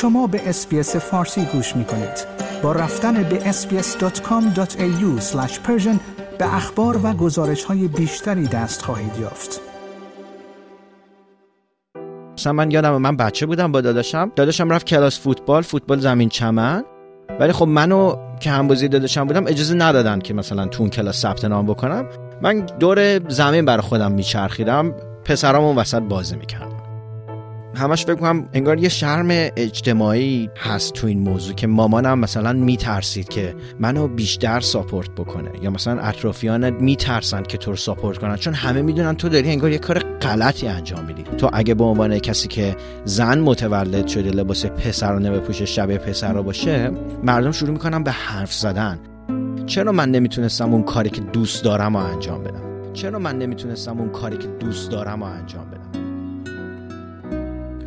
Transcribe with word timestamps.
شما 0.00 0.26
به 0.26 0.48
اسپیس 0.48 0.96
فارسی 0.96 1.44
گوش 1.44 1.76
می 1.76 1.84
کنید. 1.84 2.26
با 2.62 2.72
رفتن 2.72 3.22
به 3.22 3.38
sbs.com.au 3.52 5.22
به 6.38 6.54
اخبار 6.54 7.00
و 7.02 7.12
گزارش 7.12 7.64
های 7.64 7.88
بیشتری 7.88 8.46
دست 8.46 8.82
خواهید 8.82 9.18
یافت. 9.20 9.60
مثلا 12.38 12.52
من 12.52 12.70
یادم 12.70 12.96
من 12.96 13.16
بچه 13.16 13.46
بودم 13.46 13.72
با 13.72 13.80
داداشم. 13.80 14.32
داداشم 14.36 14.70
رفت 14.70 14.86
کلاس 14.86 15.20
فوتبال 15.20 15.62
فوتبال 15.62 15.98
زمین 15.98 16.28
چمن. 16.28 16.84
ولی 17.40 17.52
خب 17.52 17.66
منو 17.66 18.16
که 18.40 18.50
همبازی 18.50 18.88
داداشم 18.88 19.24
بودم 19.24 19.46
اجازه 19.46 19.74
ندادن 19.74 20.18
که 20.18 20.34
مثلا 20.34 20.66
تو 20.66 20.82
اون 20.82 20.90
کلاس 20.90 21.20
ثبت 21.22 21.44
نام 21.44 21.66
بکنم. 21.66 22.06
من 22.42 22.60
دور 22.60 23.28
زمین 23.28 23.64
برای 23.64 23.82
خودم 23.82 24.12
میچرخیدم. 24.12 24.94
پسرام 25.24 25.78
وسط 25.78 26.02
بازی 26.02 26.36
می‌کردم 26.36 26.69
همش 27.74 28.04
فکر 28.04 28.14
کنم 28.14 28.48
انگار 28.52 28.78
یه 28.78 28.88
شرم 28.88 29.28
اجتماعی 29.56 30.50
هست 30.56 30.92
تو 30.92 31.06
این 31.06 31.18
موضوع 31.18 31.54
که 31.54 31.66
مامانم 31.66 32.18
مثلا 32.18 32.52
میترسید 32.52 33.28
که 33.28 33.54
منو 33.78 34.08
بیشتر 34.08 34.60
ساپورت 34.60 35.10
بکنه 35.10 35.50
یا 35.62 35.70
مثلا 35.70 36.00
اطرافیانت 36.00 36.72
میترسن 36.72 37.42
که 37.42 37.58
تو 37.58 37.70
رو 37.70 37.76
ساپورت 37.76 38.18
کنن 38.18 38.36
چون 38.36 38.54
همه 38.54 38.82
می‌دونن 38.82 39.14
تو 39.14 39.28
داری 39.28 39.50
انگار 39.50 39.70
یه 39.70 39.78
کار 39.78 39.98
غلطی 39.98 40.68
انجام 40.68 41.04
میدی. 41.04 41.22
تو 41.22 41.50
اگه 41.52 41.74
به 41.74 41.84
عنوان 41.84 42.18
کسی 42.18 42.48
که 42.48 42.76
زن 43.04 43.38
متولد 43.38 44.06
شده 44.06 44.30
لباس 44.30 44.66
پسرانه 44.66 45.30
بپوشه 45.30 45.64
شبیه 45.64 45.98
پسر 45.98 46.42
باشه 46.42 46.90
مردم 47.22 47.52
شروع 47.52 47.70
می‌کنن 47.70 48.02
به 48.02 48.10
حرف 48.10 48.52
زدن. 48.52 48.98
چرا 49.66 49.92
من 49.92 50.10
نمی‌تونستم 50.10 50.72
اون 50.72 50.82
کاری 50.82 51.10
که 51.10 51.20
دوست 51.20 51.64
دارم 51.64 51.96
و 51.96 51.98
انجام 51.98 52.42
بدم؟ 52.42 52.92
چرا 52.92 53.18
من 53.18 53.38
نمی‌تونستم 53.38 53.98
اون 53.98 54.08
کاری 54.08 54.36
که 54.36 54.48
دوست 54.48 54.90
دارم 54.90 55.22
و 55.22 55.24
انجام 55.24 55.70
بدم؟ 55.70 55.89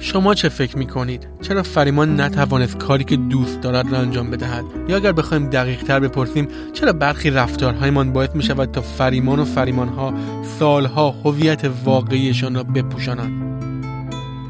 شما 0.04 0.34
چه 0.34 0.50
فکر 0.50 0.78
می 0.78 0.88
کنید؟ 0.88 1.28
چرا 1.42 1.64
فریمان 1.64 2.22
نتوانست 2.22 2.78
کاری 2.78 3.04
که 3.04 3.18
دوست 3.18 3.62
دارد 3.62 3.92
را 3.92 3.98
انجام 3.98 4.32
بدهد؟ 4.32 4.66
یا 4.88 4.96
اگر 4.96 5.12
بخوایم 5.12 5.50
دقیق 5.50 5.84
تر 5.84 6.00
بپرسیم 6.00 6.48
چرا 6.74 6.94
برخی 6.94 7.30
رفتارهایمان 7.30 8.14
باعث 8.14 8.30
می 8.36 8.44
شود 8.44 8.72
تا 8.72 8.82
فریمان 8.82 9.40
و 9.40 9.46
فریمانها 9.46 10.14
سالها 10.60 11.12
هویت 11.12 11.72
واقعیشان 11.86 12.56
را 12.56 12.64
بپوشانند؟ 12.64 13.54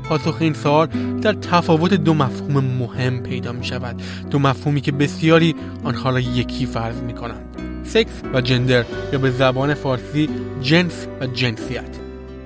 پاسخ 0.04 0.38
این 0.40 0.54
سوال 0.54 0.88
در 1.22 1.34
تفاوت 1.34 1.94
دو 1.94 2.14
مفهوم 2.14 2.64
مهم 2.64 3.24
پیدا 3.24 3.52
می 3.52 3.66
شود 3.66 4.02
دو 4.32 4.40
مفهومی 4.40 4.82
که 4.82 4.92
بسیاری 4.92 5.56
آنها 5.84 6.10
را 6.10 6.20
یکی 6.20 6.66
فرض 6.66 7.02
می 7.02 7.14
کنند 7.14 7.46
سکس 7.84 8.22
و 8.34 8.42
جندر 8.42 8.86
یا 9.14 9.20
به 9.20 9.32
زبان 9.32 9.74
فارسی 9.74 10.30
جنس 10.62 11.08
و 11.22 11.28
جنسیت 11.28 12.03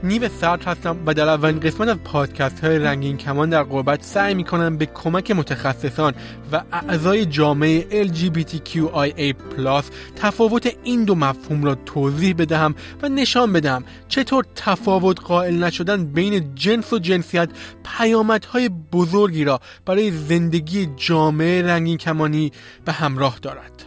نیو 0.07 0.29
سرد 0.29 0.63
هستم 0.63 0.97
و 1.05 1.13
در 1.13 1.29
اولین 1.29 1.59
قسمت 1.59 1.87
از 1.87 1.97
پادکست 2.03 2.63
های 2.63 2.79
رنگین 2.79 3.17
کمان 3.17 3.49
در 3.49 3.63
قربت 3.63 4.03
سعی 4.03 4.33
می 4.33 4.43
کنم 4.43 4.77
به 4.77 4.85
کمک 4.85 5.31
متخصصان 5.31 6.13
و 6.51 6.63
اعضای 6.71 7.25
جامعه 7.25 8.05
LGBTQIA+ 8.05 9.83
تفاوت 10.15 10.75
این 10.83 11.03
دو 11.03 11.15
مفهوم 11.15 11.63
را 11.63 11.75
توضیح 11.75 12.35
بدهم 12.37 12.75
و 13.01 13.09
نشان 13.09 13.53
بدهم 13.53 13.83
چطور 14.07 14.45
تفاوت 14.55 15.21
قائل 15.21 15.63
نشدن 15.63 16.05
بین 16.05 16.55
جنس 16.55 16.93
و 16.93 16.99
جنسیت 16.99 17.49
پیامدهای 17.97 18.69
بزرگی 18.69 19.43
را 19.43 19.59
برای 19.85 20.11
زندگی 20.11 20.89
جامعه 20.95 21.61
رنگین 21.61 21.97
کمانی 21.97 22.51
به 22.85 22.91
همراه 22.91 23.39
دارد. 23.41 23.86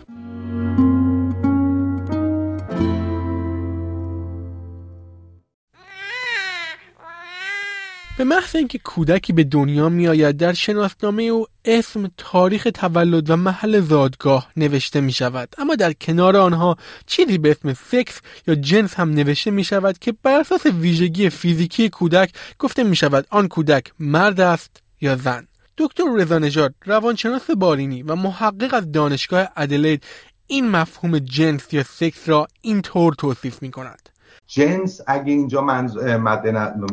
به 8.20 8.24
محض 8.24 8.56
اینکه 8.56 8.78
کودکی 8.78 9.32
به 9.32 9.44
دنیا 9.44 9.88
می 9.88 10.08
آید 10.08 10.36
در 10.36 10.52
شناسنامه 10.52 11.22
او 11.22 11.46
اسم 11.64 12.10
تاریخ 12.16 12.68
تولد 12.74 13.30
و 13.30 13.36
محل 13.36 13.80
زادگاه 13.80 14.50
نوشته 14.56 15.00
می 15.00 15.12
شود 15.12 15.54
اما 15.58 15.74
در 15.74 15.92
کنار 15.92 16.36
آنها 16.36 16.76
چیزی 17.06 17.38
به 17.38 17.50
اسم 17.50 17.74
سکس 17.74 18.20
یا 18.46 18.54
جنس 18.54 18.94
هم 18.94 19.10
نوشته 19.10 19.50
می 19.50 19.64
شود 19.64 19.98
که 19.98 20.14
بر 20.22 20.40
اساس 20.40 20.66
ویژگی 20.66 21.30
فیزیکی 21.30 21.88
کودک 21.88 22.30
گفته 22.58 22.82
می 22.82 22.96
شود 22.96 23.26
آن 23.30 23.48
کودک 23.48 23.92
مرد 23.98 24.40
است 24.40 24.82
یا 25.00 25.16
زن. 25.16 25.46
دکتر 25.78 26.04
رضا 26.16 26.70
روانشناس 26.84 27.50
بارینی 27.50 28.02
و 28.02 28.14
محقق 28.14 28.74
از 28.74 28.92
دانشگاه 28.92 29.48
ادلید 29.56 30.04
این 30.46 30.68
مفهوم 30.68 31.18
جنس 31.18 31.72
یا 31.72 31.82
سکس 31.82 32.28
را 32.28 32.48
اینطور 32.60 33.14
توصیف 33.14 33.62
می 33.62 33.70
کند 33.70 34.08
جنس 34.50 35.00
اگه 35.06 35.32
اینجا 35.32 35.60
من 35.60 35.90
مد 36.16 36.42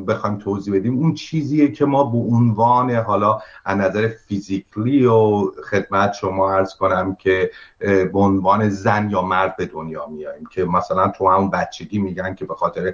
بخوایم 0.08 0.38
توضیح 0.38 0.76
بدیم 0.76 0.98
اون 0.98 1.14
چیزیه 1.14 1.72
که 1.72 1.86
ما 1.86 2.04
به 2.04 2.18
عنوان 2.18 2.92
حالا 2.92 3.40
از 3.66 3.78
نظر 3.78 4.08
فیزیکلی 4.08 5.06
و 5.06 5.52
خدمت 5.70 6.14
شما 6.14 6.52
عرض 6.54 6.76
کنم 6.76 7.16
که 7.16 7.52
به 7.80 8.20
عنوان 8.20 8.70
زن 8.70 9.10
یا 9.10 9.22
مرد 9.22 9.56
به 9.58 9.66
دنیا 9.66 10.08
میاییم 10.08 10.46
که 10.46 10.66
مثلا 10.66 11.08
تو 11.08 11.30
همون 11.30 11.50
بچگی 11.50 12.00
میگن 12.00 12.36
که 12.36 12.46
به 12.46 12.56
خاطر 12.56 12.94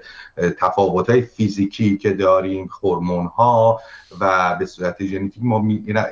تفاوت 0.59 1.09
های 1.09 1.21
فیزیکی 1.21 1.97
که 1.97 2.13
داریم 2.13 2.69
هورمون 2.83 3.25
ها 3.25 3.79
و 4.19 4.55
به 4.59 4.65
صورت 4.65 5.03
ژنتیک 5.03 5.43
ما 5.43 5.63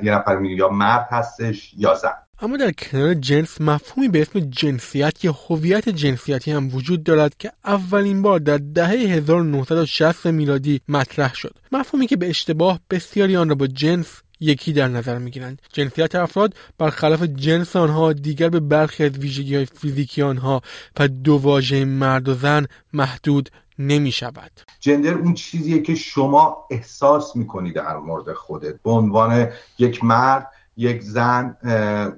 یه 0.01 0.11
نفر 0.11 0.35
میگه 0.35 0.55
یا 0.55 0.69
مرد 0.69 1.07
هستش 1.11 1.73
یا 1.77 1.93
زن. 1.93 2.30
اما 2.43 2.57
در 2.57 2.71
کنار 2.71 3.13
جنس 3.13 3.61
مفهومی 3.61 4.07
به 4.07 4.21
اسم 4.21 4.39
جنسیت 4.39 5.25
یا 5.25 5.31
هویت 5.49 5.89
جنسیتی 5.89 6.51
هم 6.51 6.75
وجود 6.75 7.03
دارد 7.03 7.37
که 7.37 7.51
اولین 7.65 8.21
بار 8.21 8.39
در 8.39 8.57
دهه 8.57 8.89
1960 8.89 10.27
میلادی 10.27 10.81
مطرح 10.87 11.35
شد. 11.35 11.55
مفهومی 11.71 12.07
که 12.07 12.17
به 12.17 12.29
اشتباه 12.29 12.79
بسیاری 12.89 13.37
آن 13.37 13.49
را 13.49 13.55
با 13.55 13.67
جنس 13.67 14.21
یکی 14.39 14.73
در 14.73 14.87
نظر 14.87 15.17
می‌گیرند. 15.17 15.61
جنسیت 15.73 16.15
افراد 16.15 16.53
برخلاف 16.77 17.23
جنس 17.23 17.75
آنها 17.75 18.13
دیگر 18.13 18.49
به 18.49 18.59
برخی 18.59 19.03
از 19.03 19.17
ویژگی 19.17 19.55
های 19.55 19.65
فیزیکی 19.65 20.21
آنها 20.21 20.61
و 20.99 21.07
دو 21.07 21.37
واژه 21.37 21.85
مرد 21.85 22.29
و 22.29 22.33
زن 22.33 22.67
محدود 22.93 23.49
نمی 23.79 24.11
شود 24.11 24.51
جندر 24.79 25.13
اون 25.13 25.33
چیزیه 25.33 25.81
که 25.81 25.95
شما 25.95 26.67
احساس 26.71 27.35
می‌کنید 27.35 27.75
در 27.75 27.97
مورد 27.97 28.33
خودت. 28.33 28.81
به 28.83 28.91
عنوان 28.91 29.49
یک 29.79 30.03
مرد 30.03 30.47
یک 30.77 31.01
زن 31.01 31.57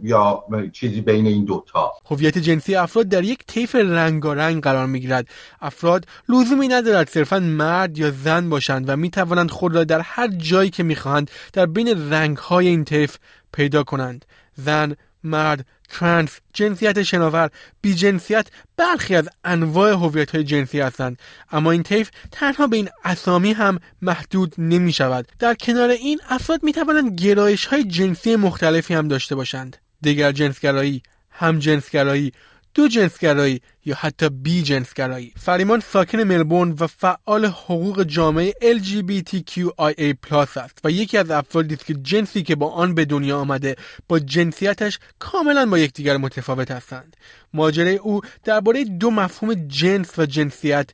یا 0.03 0.43
چیزی 0.73 1.01
بین 1.01 1.27
این 1.27 1.45
دوتا. 1.45 1.93
هویت 2.05 2.37
جنسی 2.37 2.75
افراد 2.75 3.07
در 3.07 3.23
یک 3.23 3.45
طیف 3.47 3.75
رنگارنگ 3.75 4.63
قرار 4.63 4.85
می 4.85 4.99
گیرد 4.99 5.27
افراد 5.61 6.07
لزومی 6.29 6.67
ندارد 6.67 7.09
صرفا 7.09 7.39
مرد 7.39 7.97
یا 7.97 8.11
زن 8.11 8.49
باشند 8.49 8.89
و 8.89 8.95
می 8.95 9.09
توانند 9.09 9.51
خود 9.51 9.75
را 9.75 9.83
در 9.83 9.99
هر 9.99 10.27
جایی 10.27 10.69
که 10.69 10.83
می 10.83 10.95
خواهند 10.95 11.31
در 11.53 11.65
بین 11.65 12.13
رنگ 12.13 12.37
های 12.37 12.67
این 12.67 12.85
طیف 12.85 13.17
پیدا 13.53 13.83
کنند. 13.83 14.25
زن 14.55 14.95
مرد 15.23 15.65
ترانس 15.93 16.39
جنسیت 16.53 17.03
شناور 17.03 17.49
بی 17.81 17.95
جنسیت 17.95 18.47
برخی 18.77 19.15
از 19.15 19.29
انواع 19.43 19.91
هویت 19.91 20.35
های 20.35 20.43
جنسی 20.43 20.79
هستند. 20.79 21.19
اما 21.51 21.71
این 21.71 21.83
طیف 21.83 22.09
تنها 22.31 22.67
به 22.67 22.75
این 22.75 22.89
اسامی 23.03 23.53
هم 23.53 23.79
محدود 24.01 24.55
نمی 24.57 24.93
شود 24.93 25.27
در 25.39 25.53
کنار 25.53 25.89
این 25.89 26.19
افراد 26.29 26.63
می 26.63 26.73
توانند 26.73 27.19
گرایش 27.21 27.65
های 27.65 27.83
جنسی 27.83 28.35
مختلفی 28.35 28.93
هم 28.93 29.07
داشته 29.07 29.35
باشند. 29.35 29.77
دیگر 30.01 30.31
جنسگرایی 30.31 31.03
هم 31.31 31.59
جنسگرایی 31.59 32.33
دو 32.73 32.87
جنسگرایی 32.87 33.61
یا 33.85 33.95
حتی 33.95 34.29
بی 34.29 34.63
جنسگرایی. 34.63 35.33
فریمان 35.37 35.79
ساکن 35.79 36.23
ملبورن 36.23 36.75
و 36.79 36.87
فعال 36.87 37.45
حقوق 37.45 38.03
جامعه 38.03 38.53
LGBTQIA+ 38.61 40.33
است 40.57 40.79
و 40.83 40.91
یکی 40.91 41.17
از 41.17 41.31
افرادی 41.31 41.75
است 41.75 41.85
که 41.85 41.93
جنسی 41.93 42.43
که 42.43 42.55
با 42.55 42.69
آن 42.69 42.95
به 42.95 43.05
دنیا 43.05 43.39
آمده 43.39 43.75
با 44.07 44.19
جنسیتش 44.19 44.99
کاملا 45.19 45.65
با 45.65 45.79
یکدیگر 45.79 46.17
متفاوت 46.17 46.71
هستند. 46.71 47.17
ماجرای 47.53 47.97
او 47.97 48.21
درباره 48.43 48.83
دو 48.83 49.11
مفهوم 49.11 49.53
جنس 49.53 50.19
و 50.19 50.25
جنسیت 50.25 50.89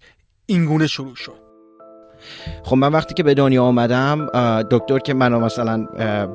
اینگونه 0.46 0.88
شروع 0.88 1.16
شد. 1.16 1.49
خب 2.64 2.76
من 2.76 2.92
وقتی 2.92 3.14
که 3.14 3.24
به 3.24 3.34
دنیا 3.34 3.64
آمدم 3.64 4.28
دکتر 4.72 5.00
که 5.00 5.14
منو 5.14 5.40
مثلا 5.40 5.86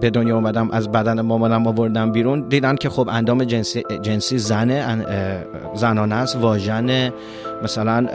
به 0.01 0.11
دنیا 0.11 0.37
آمدم 0.37 0.71
از 0.71 0.93
بدن 0.93 1.21
مامانم 1.21 1.67
آوردم 1.67 2.13
بیرون 2.13 2.49
دیدن 2.49 2.77
که 2.77 2.89
خب 2.89 3.09
اندام 3.13 3.45
جنسی, 3.45 3.83
جنسی 4.03 4.39
زنه 4.39 5.05
زنانه 5.75 6.15
است 6.15 6.37
واژن 6.37 7.11
مثلا 7.63 8.07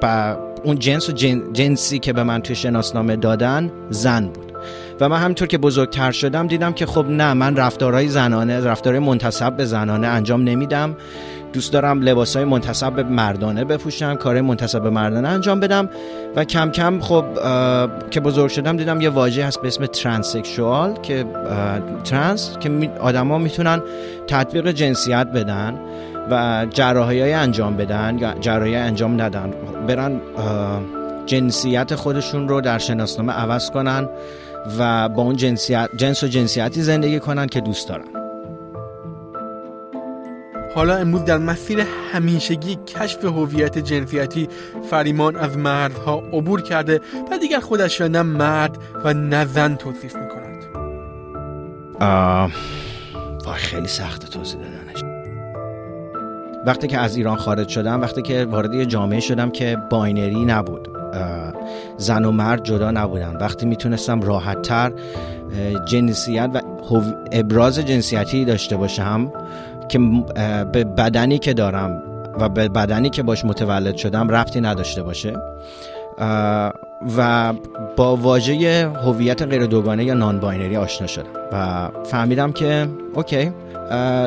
با 0.00 0.36
اون 0.64 0.78
جنس 0.78 1.08
و 1.08 1.12
جنسی 1.52 1.98
که 1.98 2.12
به 2.12 2.22
من 2.22 2.42
توی 2.42 2.56
شناسنامه 2.56 3.16
دادن 3.16 3.70
زن 3.90 4.26
بود. 4.26 4.52
و 5.00 5.08
من 5.08 5.18
همینطور 5.18 5.48
که 5.48 5.58
بزرگتر 5.58 6.10
شدم 6.10 6.46
دیدم 6.46 6.72
که 6.72 6.86
خب 6.86 7.06
نه 7.08 7.34
من 7.34 7.56
رفتارهای 7.56 8.08
زنانه 8.08 8.60
رفتارهای 8.60 9.06
منتصب 9.06 9.56
به 9.56 9.64
زنانه 9.64 10.06
انجام 10.06 10.42
نمیدم. 10.42 10.96
دوست 11.52 11.72
دارم 11.72 12.02
لباس 12.02 12.36
های 12.36 12.44
منتصب 12.44 12.92
به 12.92 13.02
مردانه 13.02 13.64
بپوشم 13.64 14.14
کار 14.14 14.40
منتصب 14.40 14.82
به 14.82 14.90
مردانه 14.90 15.28
انجام 15.28 15.60
بدم. 15.60 15.88
و 16.36 16.44
کم 16.44 16.70
کم 16.70 17.00
خب 17.00 17.24
که 18.10 18.20
بزرگ 18.20 18.50
شدم 18.50 18.76
دیدم 18.76 19.00
یه 19.00 19.08
واژه 19.08 19.44
هست 19.44 19.62
به 19.62 19.68
اسم 19.68 19.86
ترانسکشوال 19.86 20.92
که 21.02 21.24
ترانس 22.04 22.56
که 22.60 22.90
آدما 23.00 23.38
می‌تونن 23.38 23.82
تطبیق 24.26 24.70
جنسیت 24.70 25.26
بدن. 25.26 25.74
و 26.30 26.66
جراحی 26.70 27.20
های 27.20 27.32
انجام 27.32 27.76
بدن 27.76 28.18
یا 28.18 28.34
جراحی 28.40 28.76
انجام 28.76 29.20
ندن 29.22 29.52
برن 29.86 30.20
جنسیت 31.26 31.94
خودشون 31.94 32.48
رو 32.48 32.60
در 32.60 32.78
شناسنامه 32.78 33.32
عوض 33.32 33.70
کنن 33.70 34.08
و 34.78 35.08
با 35.08 35.22
اون 35.22 35.36
جنسیت 35.36 35.90
جنس 35.96 36.22
و 36.22 36.26
جنسیتی 36.26 36.82
زندگی 36.82 37.20
کنن 37.20 37.46
که 37.46 37.60
دوست 37.60 37.88
دارن. 37.88 38.04
حالا 40.74 40.96
امروز 40.96 41.24
در 41.24 41.38
مسیر 41.38 41.86
همیشگی 42.12 42.78
کشف 42.86 43.24
هویت 43.24 43.78
جنسیتی 43.78 44.48
فریمان 44.90 45.36
از 45.36 45.56
مردها 45.56 46.22
عبور 46.32 46.62
کرده 46.62 47.00
و 47.30 47.38
دیگر 47.38 47.60
خودش 47.60 48.00
را 48.00 48.08
نه 48.08 48.22
مرد 48.22 48.78
و 49.04 49.14
نه 49.14 49.44
زن 49.44 49.76
توصیف 49.76 50.16
می 50.16 50.28
کند 50.28 50.64
وای 53.44 53.58
خیلی 53.58 53.88
سخت 53.88 54.30
توضیح 54.30 54.60
دادنش. 54.60 55.03
وقتی 56.66 56.86
که 56.86 56.98
از 56.98 57.16
ایران 57.16 57.36
خارج 57.36 57.68
شدم 57.68 58.00
وقتی 58.00 58.22
که 58.22 58.44
وارد 58.44 58.74
یه 58.74 58.86
جامعه 58.86 59.20
شدم 59.20 59.50
که 59.50 59.76
binary 59.90 60.44
نبود. 60.44 60.88
زن 61.96 62.24
و 62.24 62.30
مرد 62.30 62.64
جدا 62.64 62.90
نبودن. 62.90 63.36
وقتی 63.36 63.66
می‌تونستم 63.66 64.22
راحتتر 64.22 64.92
جنسیت 65.84 66.50
و 66.54 66.60
ابراز 67.32 67.78
جنسیتی 67.78 68.44
داشته 68.44 68.76
باشم 68.76 69.32
که 69.88 69.98
به 70.72 70.84
بدنی 70.84 71.38
که 71.38 71.54
دارم 71.54 72.02
و 72.40 72.48
به 72.48 72.68
بدنی 72.68 73.10
که 73.10 73.22
باش 73.22 73.44
متولد 73.44 73.96
شدم 73.96 74.28
ربطی 74.28 74.60
نداشته 74.60 75.02
باشه. 75.02 75.32
و 77.18 77.52
با 77.96 78.16
واژه 78.16 78.88
هویت 79.04 79.42
غیر 79.42 79.66
دوگانه 79.66 80.04
یا 80.04 80.14
non-binary 80.14 80.76
آشنا 80.76 81.06
شدم 81.06 81.30
و 81.52 81.88
فهمیدم 82.04 82.52
که 82.52 82.88
اوکی 83.14 83.50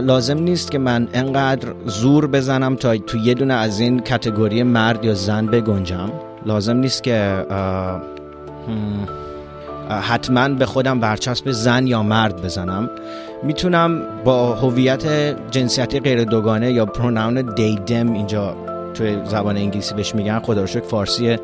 لازم 0.02 0.38
نیست 0.38 0.72
که 0.72 0.78
من 0.78 1.08
انقدر 1.14 1.68
زور 1.86 2.28
بزنم 2.28 2.76
تا 2.76 2.98
تو 2.98 3.18
یه 3.18 3.34
دونه 3.34 3.54
از 3.54 3.80
این 3.80 4.00
کتگوری 4.00 4.64
مرد 4.64 5.06
یا 5.06 5.14
زن 5.14 5.46
بگنجم. 5.46 6.12
لازم 6.46 6.78
نیست 6.78 7.04
که 7.04 7.46
حتما 9.90 10.50
به 10.50 10.66
خودم 10.66 11.00
برچسب 11.00 11.52
زن 11.52 11.88
یا 11.88 12.04
مرد 12.04 12.42
بزنم. 12.42 12.90
می‌تونم 13.44 14.02
با 14.26 14.56
هویت 14.56 15.06
جنسیتی 15.52 16.00
غیر 16.00 16.24
دوگانه 16.24 16.72
یا 16.72 16.86
پروناون 16.86 17.42
دیدم 17.42 18.14
اینجا 18.14 18.56
توی 18.94 19.18
زبان 19.26 19.58
انگلیسی 19.58 19.96
بهش 19.96 20.16
میگن 20.16 20.40
خدا 20.40 20.62
رو 20.62 20.68
فارسی 20.68 21.38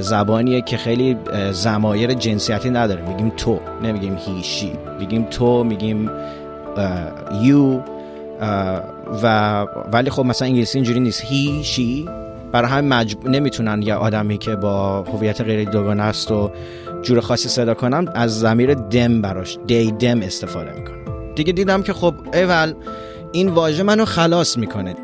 زبانیه 0.00 0.62
که 0.62 0.76
خیلی 0.76 1.16
زمایر 1.50 2.12
جنسیتی 2.12 2.70
نداره. 2.70 3.08
میگیم 3.08 3.32
تو 3.36 3.60
نمیگیم 3.82 4.16
هی 4.16 4.42
شی 4.42 4.72
میگیم 5.00 5.24
تو 5.30 5.64
میگیم 5.64 6.10
یو 7.42 7.80
و 9.22 9.66
ولی 9.92 10.10
خب 10.10 10.24
مثلا 10.24 10.48
انگلیسی 10.48 10.78
اینجوری 10.78 11.00
نیست. 11.00 11.24
هی 11.24 11.64
شی 11.64 12.08
برای 12.52 12.70
هم 12.70 12.84
مجب... 12.84 13.28
نمی‌تونن 13.28 13.82
یه 13.82 13.94
آدمی 13.94 14.38
که 14.38 14.56
با 14.56 15.02
هویت 15.02 15.40
غیر 15.40 15.68
دوگانه 15.68 16.02
است 16.02 16.30
و 16.30 16.50
جور 17.02 17.20
خاصی 17.20 17.48
صدا 17.48 17.74
کنم 17.74 18.04
از 18.14 18.40
زمیر 18.40 18.74
دم 18.74 19.22
براش 19.22 19.58
دی 19.66 19.90
دم 19.90 20.20
استفاده 20.20 20.72
می‌کنم 20.72 21.34
دیگه 21.34 21.52
دیدم 21.52 21.82
که 21.82 21.92
خب 21.92 22.14
اول 22.34 22.74
این 23.32 23.48
واژه 23.48 23.82
منو 23.82 24.04
خلاص 24.04 24.58
می‌کنه. 24.58 24.94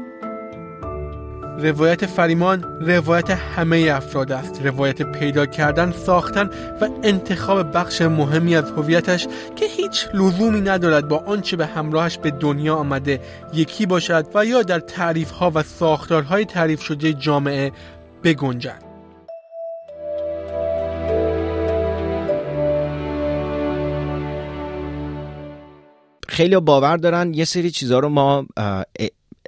روایت 1.63 2.07
فریمان 2.07 2.63
روایت 2.81 3.31
همه 3.31 3.91
افراد 3.95 4.33
است. 4.33 4.63
روایت 4.63 5.03
پیدا 5.03 5.47
کردن 5.47 5.93
ساختن 5.93 6.51
و 6.81 6.89
انتخاب 7.03 7.77
بخش 7.77 8.03
مهمی 8.03 8.57
از 8.57 8.71
هویتش 8.71 9.27
که 9.57 9.67
هیچ 9.67 10.09
لزومی 10.15 10.61
ندارد 10.61 11.09
با 11.09 11.17
آنچه 11.17 11.57
به 11.57 11.67
همراهش 11.67 12.19
به 12.19 12.31
دنیا 12.31 12.75
آمده 12.75 13.21
یکی 13.55 13.87
باشد 13.87 14.27
و 14.35 14.45
یا 14.45 14.63
در 14.63 14.81
تعریف 14.81 15.31
ها 15.31 15.53
و 15.55 15.63
ساختارهای 15.63 16.45
تعریف 16.45 16.83
شده 16.83 17.13
جامعه 17.13 17.73
بگنجد. 18.25 18.83
خیلی 26.29 26.61
باور 26.61 26.97
دارن 26.97 27.35
یه 27.35 27.45
سری 27.45 27.71
چیزها 27.71 27.99
رو 27.99 28.09
ما 28.09 28.47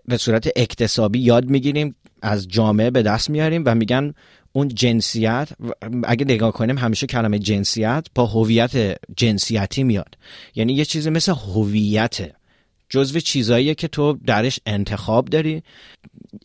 به 0.08 0.16
صورت 0.16 0.48
اکتسابی 0.56 1.18
یاد 1.18 1.44
می‌گیریم 1.44 1.96
از 2.24 2.48
جامعه 2.48 2.90
به 2.90 3.02
دست 3.02 3.30
میاریم 3.30 3.62
و 3.66 3.74
میگن 3.74 4.14
اون 4.52 4.68
جنسیت 4.68 5.48
اگه 6.04 6.24
نگاه 6.24 6.52
کنیم 6.52 6.78
همیشه 6.78 7.06
کلمه 7.06 7.38
جنسیت 7.38 8.06
با 8.14 8.26
هویت 8.26 8.96
جنسیتی 9.16 9.84
میاد. 9.84 10.16
یعنی 10.54 10.72
یه 10.72 10.84
چیزی 10.84 11.10
مثل 11.10 11.32
هویت. 11.32 12.30
جزو 12.88 13.20
چیزاییه 13.20 13.74
که 13.74 13.88
تو 13.88 14.18
درش 14.26 14.60
انتخاب 14.66 15.24
داری 15.28 15.62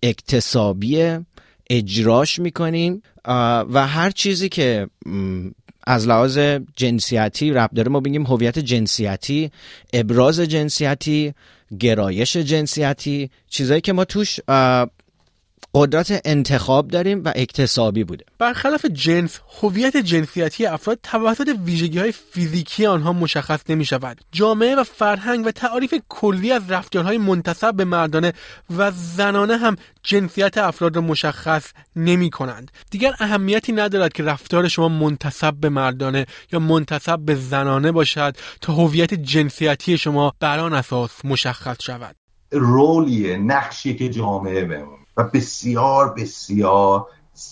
اکتسابی 0.04 1.18
اجراش 1.70 2.40
می‌کنیم 2.40 3.02
و 3.74 3.88
هر 3.88 4.12
چیزی 4.12 4.50
که 4.50 4.88
از 5.88 6.08
لحاظ 6.08 6.38
جنسیتی 6.76 7.52
رب 7.52 7.72
داره 7.76 7.90
ما 7.90 8.00
بگیم 8.00 8.26
هویت 8.26 8.60
جنسیتی 8.60 9.52
ابراز 9.94 10.40
جنسیتی 10.40 11.34
گرایش 11.80 12.38
جنسیتی 12.38 13.30
چیزایی 13.50 13.82
که 13.82 13.94
ما 13.94 14.06
توش 14.06 14.40
قدرت 15.74 16.22
انتخاب 16.26 16.88
داریم 16.88 17.22
و 17.26 17.34
اکتسابی 17.36 18.04
بوده. 18.04 18.26
برخلاف 18.40 18.86
جنس 18.86 19.40
هویت 19.62 19.98
جنسیتی 19.98 20.66
افراد 20.66 21.00
توسط 21.04 21.56
ویژگی 21.66 22.00
های 22.00 22.12
فیزیکی 22.12 22.86
آنها 22.86 23.14
مشخص 23.14 23.60
نمی 23.70 23.86
شود 23.86 24.22
جامعه 24.32 24.76
و 24.76 24.84
فرهنگ 24.84 25.46
و 25.46 25.52
تعاریف 25.52 25.94
کلی 26.10 26.52
از 26.52 26.72
رفتارهای 26.72 27.18
منتصب 27.18 27.76
به 27.76 27.86
مردانه 27.86 28.34
و 28.78 28.92
زنانه 28.92 29.58
هم 29.58 29.76
جنسیت 30.04 30.58
افراد 30.58 30.96
را 30.96 31.02
مشخص 31.02 31.72
نمی 31.96 32.30
کنند 32.30 32.72
دیگر 32.92 33.14
اهمیتی 33.20 33.72
ندارد 33.72 34.14
که 34.14 34.24
رفتار 34.24 34.68
شما 34.68 34.90
منتصب 34.90 35.54
به 35.54 35.70
مردانه 35.70 36.26
یا 36.52 36.60
منتصب 36.60 37.20
به 37.20 37.36
زنانه 37.36 37.92
باشد 37.92 38.38
تا 38.62 38.74
هویت 38.74 39.14
جنسیتی 39.14 39.98
شما 39.98 40.34
بر 40.40 40.60
آن 40.60 40.74
اساس 40.74 41.12
مشخص 41.26 41.78
شود. 41.84 42.16
رولیه 42.52 43.38
نقشی 43.38 43.96
که 43.96 44.10
جامعه 44.10 44.66
بمون 44.66 45.00
و 45.18 45.24
بسیار 45.24 46.14
بسیار 46.14 47.06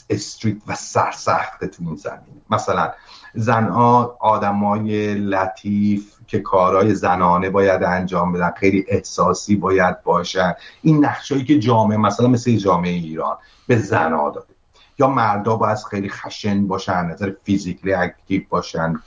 استریت 0.09 0.57
و 0.67 0.75
سرسخت 0.75 1.65
تو 1.65 1.83
این 1.83 1.95
زمین 1.95 2.41
مثلا 2.49 2.91
زنها 3.33 4.17
آدمای 4.19 5.13
لطیف 5.13 6.13
که 6.27 6.39
کارهای 6.39 6.95
زنانه 6.95 7.49
باید 7.49 7.83
انجام 7.83 8.31
بدن 8.31 8.51
خیلی 8.51 8.85
احساسی 8.87 9.55
باید 9.55 10.03
باشن. 10.03 10.53
این 10.81 11.05
نقشایی 11.05 11.45
که 11.45 11.59
جامعه 11.59 11.97
مثلا 11.97 12.27
مثل 12.27 12.55
جامعه 12.55 12.91
ایران 12.91 13.37
به 13.67 13.77
زنها 13.77 14.29
داده. 14.29 14.53
یا 14.99 15.07
مردا 15.07 15.55
باید 15.55 15.77
خیلی 15.77 16.09
خشن 16.09 16.67
باشن 16.67 17.05
نظر 17.05 17.33
فیزیکلی 17.43 17.93
اکتیو 17.93 18.41
باشن 18.49 18.99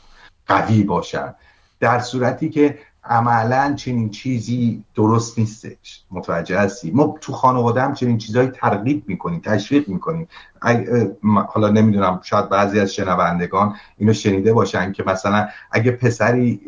قوی 0.47 0.83
باشن. 0.83 1.35
در 1.81 1.99
صورتی 1.99 2.51
که 2.51 2.79
عملا 3.05 3.75
چنین 3.75 4.11
چیزی 4.11 4.85
درست 4.95 5.39
نیستش. 5.39 6.05
متوجه 6.11 6.59
هستی؟ 6.59 6.91
ما 6.91 7.15
تو 7.21 7.33
خانواده 7.33 7.83
هم 7.83 7.95
چنین 7.95 8.19
چیزهایی 8.19 8.49
ترغیب 8.49 9.05
می‌کنیم 9.07 9.41
تشویق 9.45 9.89
می‌کنیم. 9.89 10.29
حالا 11.49 11.69
نمی‌دونم 11.69 12.21
شاید 12.23 12.49
بعضی 12.49 12.81
از 12.81 12.95
شنوندگان 12.95 13.77
اینو 13.97 14.13
شنیده 14.13 14.53
باشن 14.53 14.93
که 14.93 15.03
مثلا 15.07 15.49
اگه 15.71 15.91
پسری 15.91 16.61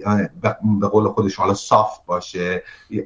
به 0.80 0.88
قول 0.88 1.08
خودش 1.08 1.36
حالا 1.36 1.54
صاف 1.54 1.98
باشه 2.06 2.62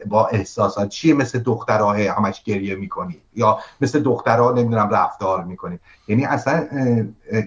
با 0.06 0.26
احساسات 0.26 0.88
چیه 0.88 1.14
مثل 1.14 1.38
دخترها 1.38 1.92
همش 1.92 2.42
گریه 2.42 2.74
می‌کنی؟ 2.74 3.20
یا 3.36 3.58
مثل 3.80 4.02
دخترها 4.02 4.52
نمی‌دونم 4.52 4.90
رفتار 4.90 5.44
می‌کنی؟ 5.44 5.78
یعنی 6.08 6.24
اصلا 6.24 6.66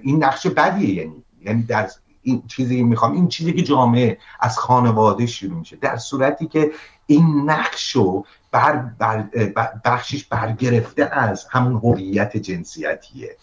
این 0.03 0.23
نقش 0.23 0.47
بدیه 0.47 0.95
یعنی. 0.95 1.23
یعنی 1.45 1.63
در 1.63 1.89
این 2.29 2.43
چیزی 2.47 2.83
می‌خوام 2.83 3.11
این 3.11 3.27
چیزی 3.27 3.53
که 3.53 3.63
جامعه 3.63 4.17
از 4.39 4.57
خانواده 4.57 5.25
شروع 5.25 5.59
میشه 5.59 5.75
در 5.75 5.97
صورتی 5.97 6.47
که 6.47 6.71
این 7.07 7.43
نقشو 7.45 8.23
بر, 8.51 8.75
بر 8.75 9.29
بخشش 9.85 10.25
برگرفته 10.25 11.09
از 11.11 11.45
همون 11.49 11.73
هویت 11.73 12.37
جنسیتیه. 12.37 13.35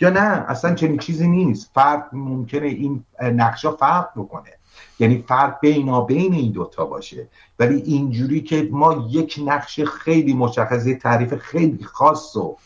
یا 0.00 0.10
نه 0.10 0.20
اصلا 0.48 0.74
چنین 0.74 0.98
چیزی 0.98 1.28
نیست. 1.28 1.70
فرد 1.74 2.08
ممکنه 2.12 2.66
این 2.66 3.04
نقشا 3.22 3.72
فرق 3.76 4.08
بکنه. 4.16 4.50
یعنی 4.98 5.24
فرق 5.28 5.60
بینا 5.60 6.00
بین 6.00 6.34
این 6.34 6.52
دوتا 6.52 6.84
باشه. 6.84 7.28
ولی 7.58 7.80
اینجوری 7.80 8.40
که 8.40 8.68
ما 8.72 9.08
یک 9.10 9.40
نقش 9.44 9.80
خیلی 9.80 10.34
مشخصه 10.34 10.94
تعریف 10.94 11.34
خیلی 11.34 11.84
خاص 11.84 12.36
و 12.36 12.56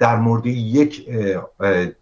در 0.00 0.16
مورد 0.16 0.46
یک 0.46 1.06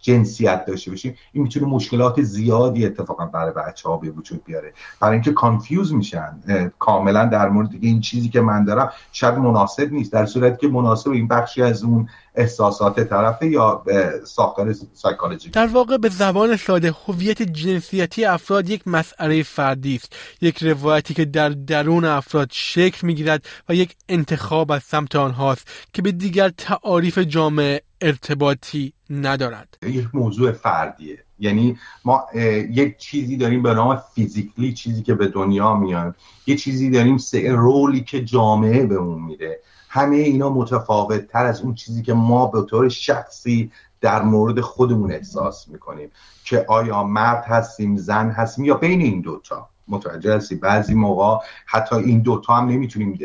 جنسیت 0.00 0.64
داشته 0.64 0.90
باشیم 0.90 1.14
این 1.32 1.42
می‌تونه 1.42 1.66
مشکلات 1.66 2.22
زیادی 2.22 2.86
اتفاقا 2.86 3.26
برای 3.26 3.52
بچه 3.52 3.88
ها 3.88 3.96
به 3.96 4.10
وجود 4.10 4.44
بیاره. 4.44 4.72
برای 5.00 5.12
اینکه 5.12 5.32
confuse 5.32 5.94
میشن 5.94 6.40
کاملا 6.78 7.24
در 7.24 7.48
مورد 7.48 7.70
این 7.80 8.00
چیزی 8.00 8.28
که 8.28 8.40
من 8.40 8.64
دارم 8.64 8.92
شاید 9.12 9.34
مناسب 9.34 9.92
نیست 9.92 10.12
در 10.12 10.26
صورتی 10.26 10.56
که 10.56 10.68
مناسب 10.68 11.10
این 11.10 11.28
بخشی 11.28 11.62
از 11.62 11.82
اون 11.82 12.08
احساسات 12.38 13.00
طرفه 13.00 13.46
یا 13.46 13.84
ساختار 14.24 14.74
سایکولوژی؟ 14.94 15.50
در 15.50 15.66
واقع 15.66 15.96
به 15.96 16.08
زبان 16.08 16.56
ساده 16.56 16.94
هویت 17.06 17.42
جنسیتی 17.42 18.24
افراد 18.24 18.68
یک 18.70 18.88
مسئله 18.88 19.42
فردی 19.42 19.96
است. 19.96 20.12
یک 20.40 20.62
روایتی 20.62 21.14
که 21.14 21.24
در 21.24 21.48
درون 21.48 22.04
افراد 22.04 22.48
شکل 22.52 23.06
می‌گیرد 23.06 23.44
و 23.68 23.74
یک 23.74 23.96
انتخاب 24.08 24.72
از 24.72 24.82
سمت 24.82 25.16
آنهاست 25.16 25.68
که 25.92 26.02
به 26.02 26.12
دیگر 26.12 26.48
تعاریف 26.48 27.18
جامعه 27.18 27.82
ارتباطی 28.00 28.92
ندارد. 29.10 29.78
یک 29.82 30.06
موضوع 30.14 30.52
فردیه. 30.52 31.24
یعنی 31.40 31.78
ما 32.04 32.24
یک 32.70 32.96
چیزی 32.98 33.36
داریم 33.36 33.62
به 33.62 33.74
نام 33.74 34.02
فیزیکلی 34.14 34.72
چیزی 34.72 35.02
که 35.02 35.14
به 35.14 35.28
دنیا 35.28 35.74
میاد. 35.74 36.14
یه 36.46 36.56
چیزی 36.56 36.90
داریم 36.90 37.16
رولی 37.48 38.00
که 38.00 38.24
جامعه 38.24 38.86
به 38.86 38.94
اون 38.94 39.22
میده. 39.22 39.60
همه 39.88 40.16
اینا 40.16 40.50
متفاوت 40.50 41.26
تر 41.26 41.44
از 41.44 41.60
اون 41.60 41.74
چیزی 41.74 42.02
که 42.02 42.14
ما 42.14 42.46
به 42.46 42.62
طور 42.62 42.88
شخصی 42.88 43.70
در 44.00 44.22
مورد 44.22 44.60
خودمون 44.60 45.12
احساس 45.12 45.68
می‌کنیم. 45.68 46.10
که 46.44 46.64
آیا 46.68 47.02
مرد 47.02 47.44
هستیم 47.44 47.96
زن 47.96 48.30
هستیم 48.30 48.64
یا 48.64 48.74
بین 48.74 49.00
این 49.00 49.20
دوتا 49.20 49.68
متوجه 49.88 50.36
هستی؟ 50.36 50.54
بعضی 50.54 50.94
موقع 50.94 51.44
حتی 51.66 51.96
این 51.96 52.20
دوتا 52.20 52.54
هم 52.54 52.68
نمی‌تونیم 52.68 53.18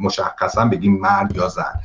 مشخصا 0.00 0.64
بگیم 0.64 1.00
مرد 1.00 1.36
یا 1.36 1.48
زن. 1.48 1.80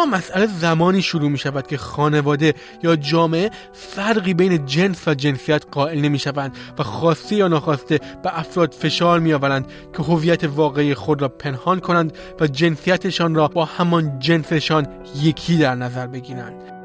اما 0.00 0.16
مسئله 0.16 0.46
زمانی 0.46 1.02
شروع 1.02 1.30
می 1.30 1.38
شود 1.38 1.66
که 1.66 1.76
خانواده 1.76 2.54
یا 2.82 2.96
جامعه 2.96 3.50
فرقی 3.72 4.34
بین 4.34 4.66
جنس 4.66 5.08
و 5.08 5.14
جنسیت 5.14 5.64
قائل 5.70 6.00
نمی 6.00 6.18
شوند 6.18 6.56
و 6.78 6.82
خواسته 6.82 7.36
یا 7.36 7.48
ناخواسته 7.48 7.98
به 8.22 8.38
افراد 8.38 8.74
فشار 8.74 9.20
می 9.20 9.32
آورند 9.32 9.66
که 9.96 10.02
هویت 10.02 10.44
واقعی 10.44 10.94
خود 10.94 11.22
را 11.22 11.28
پنهان 11.28 11.80
کنند 11.80 12.18
و 12.40 12.46
جنسیتشان 12.46 13.34
را 13.34 13.48
با 13.48 13.64
همان 13.64 14.18
جنسشان 14.18 14.86
یکی 15.22 15.58
در 15.58 15.74
نظر 15.74 16.06
بگیرند. 16.06 16.79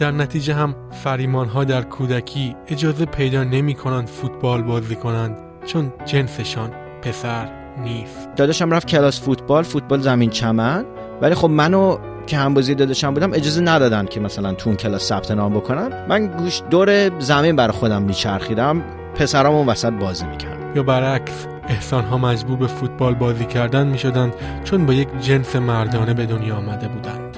در 0.00 0.10
نتیجه 0.10 0.54
هم 0.54 0.74
فریمان 0.90 1.48
ها 1.48 1.64
در 1.64 1.82
کودکی 1.82 2.56
اجازه 2.68 3.04
پیدا 3.04 3.44
نمی 3.44 3.74
کنند 3.74 4.06
فوتبال 4.06 4.62
بازی 4.62 4.96
کنند 4.96 5.38
چون 5.66 5.92
جنسشان 6.04 6.70
پسر 7.02 7.48
نیست. 7.82 8.28
داداشم 8.36 8.70
رفت 8.70 8.86
کلاس 8.86 9.20
فوتبال 9.20 9.62
فوتبال 9.62 10.00
زمین 10.00 10.30
چمن. 10.30 10.84
ولی 11.22 11.34
خب 11.34 11.50
منو 11.50 11.98
که 12.26 12.36
هم 12.36 12.54
بازی 12.54 12.74
داداشم 12.74 13.14
بودم 13.14 13.32
اجازه 13.32 13.60
ندادن 13.60 14.06
که 14.06 14.20
مثلا 14.20 14.52
تو 14.52 14.68
اون 14.68 14.76
کلاس 14.76 15.02
ثبت 15.02 15.30
نام 15.30 15.54
بکنم 15.54 16.06
من 16.08 16.26
گوش 16.26 16.62
دور 16.70 17.18
زمین 17.20 17.56
برای 17.56 17.72
خودم 17.72 18.02
میچرخیدم 18.02 18.82
پسرام 19.14 19.54
اون 19.54 19.66
وسط 19.66 19.92
بازی 19.92 20.26
می‌کردم 20.26 20.76
یا 20.76 20.82
برعکس 20.82 21.46
احسان 21.68 22.04
ها 22.04 22.18
مجبور 22.18 22.56
به 22.56 22.66
فوتبال 22.66 23.14
بازی 23.14 23.44
کردن 23.44 23.86
می 23.86 23.98
شدند 23.98 24.34
چون 24.64 24.86
با 24.86 24.92
یک 24.92 25.08
جنس 25.20 25.56
مردانه 25.56 26.14
به 26.14 26.26
دنیا 26.26 26.56
آمده 26.56 26.88
بودند. 26.88 27.29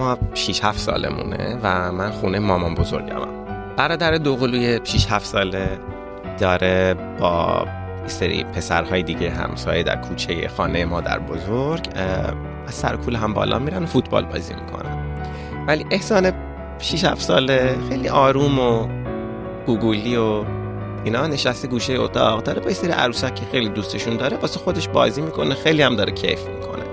ما 0.00 0.18
6 0.34 0.64
7 0.64 0.78
سالمونه 0.78 1.58
و 1.62 1.92
من 1.92 2.10
خونه 2.10 2.38
مامان 2.38 2.74
بزرگمم. 2.74 3.28
برادر 3.76 4.18
دوقلوی 4.18 4.80
6 4.84 5.06
7 5.10 5.26
ساله 5.26 5.78
داره 6.38 6.94
با 6.94 7.66
سری 8.06 8.44
پسرهای 8.44 9.02
دیگه 9.02 9.30
همسایه 9.30 9.82
در 9.82 9.96
کوچه 9.96 10.48
خانه 10.48 10.84
مادر 10.84 11.18
بزرگ 11.18 11.86
از 12.66 12.74
سرکول 12.74 13.16
هم 13.16 13.34
بالا 13.34 13.58
میرن 13.58 13.86
فوتبال 13.86 14.24
بازی 14.24 14.54
می‌کنن. 14.54 15.16
ولی 15.66 15.86
احسان 15.90 16.32
6 16.78 17.04
7 17.04 17.20
ساله 17.20 17.76
خیلی 17.88 18.08
آروم 18.08 18.58
و 18.58 18.88
گوگولی 19.66 20.16
و 20.16 20.44
اینا 21.04 21.26
نشسته 21.26 21.68
گوشه 21.68 22.00
اتاق 22.00 22.42
داره 22.42 22.60
با 22.60 22.70
سری 22.70 22.92
عروسک 22.92 23.34
که 23.34 23.42
خیلی 23.52 23.68
دوستشون 23.68 24.16
داره 24.16 24.36
واسه 24.36 24.60
خودش 24.60 24.88
بازی 24.88 25.22
می‌کنه 25.22 25.54
خیلی 25.54 25.82
هم 25.82 25.96
داره 25.96 26.12
کیف 26.12 26.48
می‌کنه. 26.48 26.89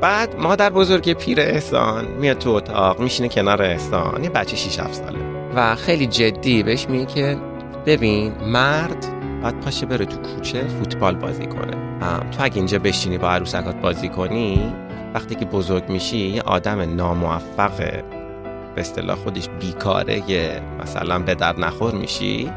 بعد 0.00 0.36
مادر 0.36 0.70
بزرگ 0.70 1.12
پیر 1.12 1.40
احسان 1.40 2.06
میاد 2.06 2.38
تو 2.38 2.50
اتاق 2.50 3.00
میشینه 3.00 3.28
کنار 3.28 3.62
احسان 3.62 4.24
یه 4.24 4.30
بچه 4.30 4.56
6 4.56 4.78
7 4.78 4.94
ساله. 4.94 5.18
و 5.54 5.74
خیلی 5.74 6.06
جدی 6.06 6.62
بهش 6.62 6.88
میگه 6.88 7.06
که 7.06 7.38
ببین 7.86 8.32
مرد 8.44 9.06
بعد 9.42 9.60
پاشه 9.60 9.86
بره 9.86 10.04
تو 10.04 10.16
کوچه 10.16 10.64
فوتبال 10.64 11.14
بازی 11.14 11.46
کنه. 11.46 12.00
تو 12.30 12.44
اگه 12.44 12.56
اینجا 12.56 12.78
بشینی 12.78 13.18
با 13.18 13.30
عروسکات 13.30 13.76
بازی 13.76 14.08
کنی 14.08 14.72
وقتی 15.14 15.34
که 15.34 15.44
بزرگ 15.44 15.88
میشی 15.88 16.18
یه 16.18 16.42
آدم 16.42 16.94
ناموفق 16.96 17.76
به 17.76 18.80
اصطلاح 18.80 19.16
خودش 19.16 19.48
بیکاره 19.60 20.30
یه 20.30 20.60
مثلا 20.82 21.18
به 21.18 21.34
در 21.34 21.58
نخور 21.58 21.94
میشی. 21.94 22.50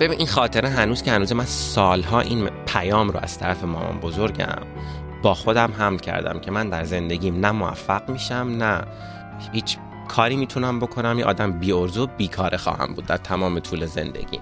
ببین 0.00 0.18
این 0.18 0.26
خاطره 0.26 0.68
هنوز 0.68 1.02
که 1.02 1.10
هنوز 1.10 1.32
من 1.32 1.44
سالها 1.44 2.20
این 2.20 2.48
پیام 2.66 3.10
رو 3.10 3.20
از 3.22 3.38
طرف 3.38 3.64
مامان 3.64 3.98
بزرگم. 4.00 4.62
با 5.22 5.34
خودم 5.34 5.72
هم 5.72 5.98
کردم 5.98 6.40
که 6.40 6.50
من 6.50 6.68
در 6.68 6.84
زندگیم 6.84 7.40
نه 7.40 7.50
موفق 7.50 8.10
میشم 8.10 8.56
نه 8.58 8.84
هیچ 9.52 9.78
کاری 10.08 10.36
می‌تونم 10.36 10.80
بکنم. 10.80 11.18
یه 11.18 11.24
آدم 11.24 11.52
بی 11.52 11.72
ارزو 11.72 12.06
بیکاره 12.06 12.56
خواهم 12.56 12.94
بود 12.94 13.06
در 13.06 13.16
تمام 13.16 13.60
طول 13.60 13.86
زندگیم. 13.86 14.40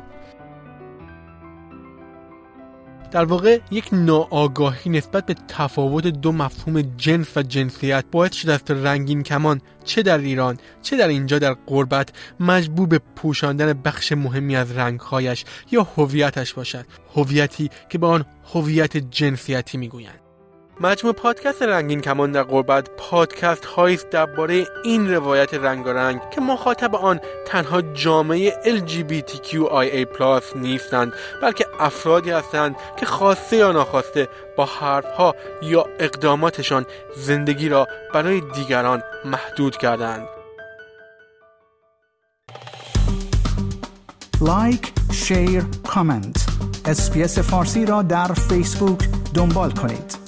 در 3.10 3.24
واقع 3.24 3.58
یک 3.70 3.88
ناآگاهی 3.92 4.90
نسبت 4.90 5.26
به 5.26 5.34
تفاوت 5.48 6.06
دو 6.06 6.32
مفهوم 6.32 6.82
جنس 6.82 7.36
و 7.36 7.42
جنسیت 7.42 8.04
باعث 8.12 8.32
شده 8.32 8.52
است 8.52 8.70
رنگین 8.70 9.22
کمان 9.22 9.60
چه 9.84 10.02
در 10.02 10.18
ایران 10.18 10.58
چه 10.82 10.96
در 10.96 11.08
اینجا 11.08 11.38
در 11.38 11.56
قربت 11.66 12.08
مجبور 12.40 12.88
به 12.88 13.00
پوشاندن 13.16 13.72
بخش 13.72 14.12
مهمی 14.12 14.56
از 14.56 14.76
رنگهایش 14.76 15.44
یا 15.70 15.82
هویتش 15.96 16.54
باشد. 16.54 16.86
هویتی 17.16 17.70
که 17.88 17.98
به 17.98 18.06
آن 18.06 18.24
هویت 18.54 18.96
جنسیتی 18.96 19.78
می‌گویند. 19.78 20.23
مجموع 20.80 21.12
پادکست 21.12 21.62
رنگین 21.62 22.00
کمان 22.00 22.32
در 22.32 22.42
قربت 22.42 22.90
پادکست 22.96 23.64
هایی 23.64 23.96
است 23.96 24.10
درباره 24.10 24.66
این 24.84 25.14
روایت 25.14 25.54
رنگارنگ 25.54 26.20
که 26.30 26.40
مخاطب 26.40 26.94
آن 26.94 27.20
تنها 27.46 27.82
جامعه 27.82 28.52
LGBTQIA+ 28.64 30.56
نیستند 30.56 31.12
بلکه 31.42 31.66
افرادی 31.80 32.30
هستند 32.30 32.76
که 32.96 33.06
خواسته 33.06 33.56
یا 33.56 33.72
ناخواسته 33.72 34.28
با 34.56 34.64
حرفها 34.64 35.34
یا 35.62 35.86
اقداماتشان 35.98 36.86
زندگی 37.16 37.68
را 37.68 37.88
برای 38.14 38.40
دیگران 38.40 39.02
محدود 39.24 39.76
کردند. 39.76 40.28
like، 44.40 44.92
share، 45.12 45.64
comment 45.88 46.46
SBS 46.84 47.38
فارسی 47.38 47.86
را 47.86 48.02
در 48.02 48.26
فیسبوک 48.26 48.98
دنبال 49.34 49.70
کنید. 49.70 50.23